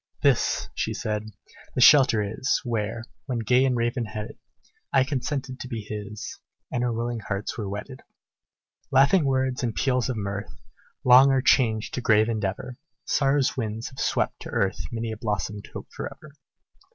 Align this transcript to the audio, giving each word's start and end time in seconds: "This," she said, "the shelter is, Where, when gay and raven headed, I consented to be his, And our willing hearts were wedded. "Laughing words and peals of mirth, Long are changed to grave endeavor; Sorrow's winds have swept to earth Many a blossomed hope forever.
"This," 0.23 0.67
she 0.73 0.95
said, 0.95 1.25
"the 1.75 1.79
shelter 1.79 2.23
is, 2.23 2.59
Where, 2.63 3.03
when 3.27 3.37
gay 3.37 3.63
and 3.65 3.77
raven 3.77 4.05
headed, 4.05 4.39
I 4.91 5.03
consented 5.03 5.59
to 5.59 5.67
be 5.67 5.81
his, 5.81 6.39
And 6.71 6.83
our 6.83 6.91
willing 6.91 7.19
hearts 7.19 7.55
were 7.55 7.69
wedded. 7.69 8.01
"Laughing 8.89 9.25
words 9.25 9.61
and 9.61 9.75
peals 9.75 10.09
of 10.09 10.17
mirth, 10.17 10.49
Long 11.03 11.29
are 11.29 11.43
changed 11.43 11.93
to 11.93 12.01
grave 12.01 12.29
endeavor; 12.29 12.79
Sorrow's 13.05 13.55
winds 13.55 13.89
have 13.89 13.99
swept 13.99 14.39
to 14.41 14.49
earth 14.49 14.79
Many 14.91 15.11
a 15.11 15.17
blossomed 15.17 15.69
hope 15.71 15.89
forever. 15.95 16.31